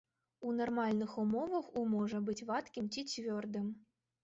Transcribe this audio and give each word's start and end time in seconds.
У 0.51 0.53
нармальных 0.59 1.11
умовах 1.25 1.69
у 1.83 1.85
можа 1.93 2.23
быць 2.31 2.37
вадкім 2.51 2.91
ці 2.95 3.07
цвёрдым. 3.15 3.71